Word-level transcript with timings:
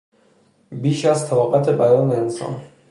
بیش 0.71 1.05
از 1.05 1.29
طاقت 1.29 1.69
بدن 1.69 2.11
انسان 2.21 2.61